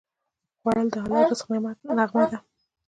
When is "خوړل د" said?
0.59-0.95